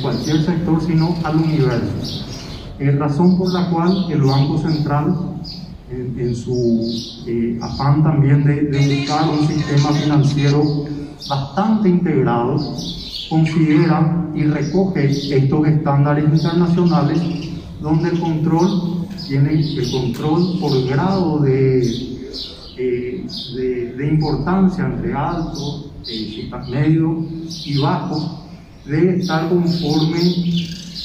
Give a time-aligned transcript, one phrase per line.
[0.00, 2.24] cualquier sector, sino al universo.
[2.78, 5.16] Es razón por la cual el Banco Central,
[5.90, 10.62] en, su eh, afán también de, de buscar un sistema financiero
[11.28, 12.56] bastante integrado,
[13.30, 17.20] considera y recoge estos estándares internacionales
[17.80, 21.80] donde el control tiene el control por grado de,
[22.76, 23.26] eh,
[23.96, 27.24] de, importancia entre alto, eh, medio
[27.64, 28.45] y bajo
[28.86, 30.20] debe estar conforme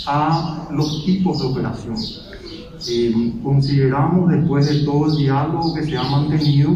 [0.08, 1.96] a los tipos de operación.
[2.88, 6.76] Eh, consideramos después de todo el diálogo que se ha mantenido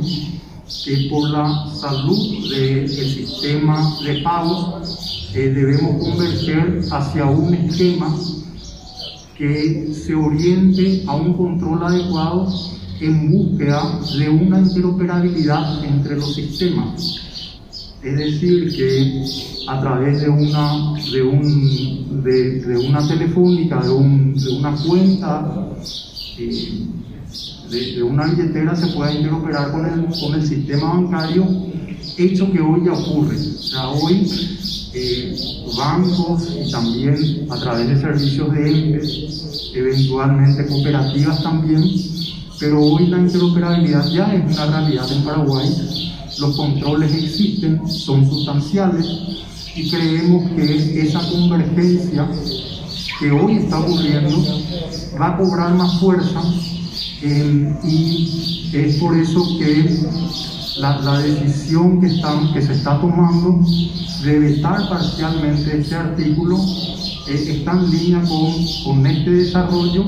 [0.84, 8.16] que por la salud del sistema de pagos eh, debemos converger hacia un esquema
[9.38, 12.48] que se oriente a un control adecuado
[13.00, 17.35] en búsqueda de una interoperabilidad entre los sistemas.
[18.06, 19.26] Es decir, que
[19.68, 25.70] a través de una, de un, de, una telefónica, de, una cuenta,
[26.38, 26.86] eh,
[27.72, 31.48] de, una billetera se pueda interoperar con el, con el sistema bancario,
[32.16, 33.38] hecho que hoy ya ocurre.
[33.38, 34.30] O sea, hoy
[34.94, 35.36] eh,
[35.76, 41.84] bancos y también a través de servicios de EMPES, eventualmente cooperativas también,
[42.60, 45.70] pero hoy la interoperabilidad ya es una realidad en Paraguay,
[46.40, 49.06] los controles existen, son sustanciales
[49.76, 52.30] y creemos que esa convergencia
[53.20, 54.38] que hoy está ocurriendo
[55.20, 56.42] va a cobrar más fuerza
[57.22, 60.04] y es por eso que
[60.78, 63.62] la, decisión que, se está tomando
[64.24, 66.58] de vetar parcialmente este artículo
[67.28, 70.04] eh, está en línea con, con, este desarrollo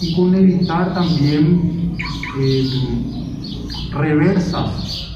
[0.00, 1.96] y con evitar también
[2.40, 2.68] eh,
[3.90, 5.07] reversas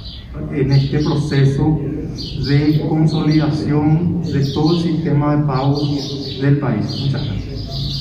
[0.53, 1.79] en este proceso
[2.47, 6.87] de consolidación de todo el sistema de pagos del país.
[7.01, 7.92] Muchas gracias.